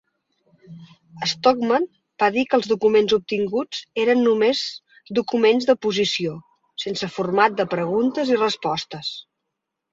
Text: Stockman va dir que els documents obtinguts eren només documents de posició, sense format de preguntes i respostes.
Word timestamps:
Stockman 1.33 1.85
va 2.23 2.29
dir 2.37 2.45
que 2.53 2.57
els 2.59 2.69
documents 2.71 3.13
obtinguts 3.19 3.83
eren 4.05 4.25
només 4.29 4.63
documents 5.21 5.71
de 5.73 5.79
posició, 5.89 6.35
sense 6.87 7.13
format 7.21 7.63
de 7.63 7.71
preguntes 7.79 8.37
i 8.37 8.45
respostes. 8.45 9.17